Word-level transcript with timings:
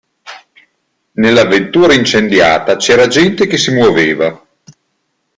Nella 1.11 1.45
vettura 1.45 1.93
incendiata 1.93 2.75
c'era 2.77 3.05
gente 3.05 3.45
che 3.45 3.57
si 3.57 3.69
muoveva. 3.69 4.43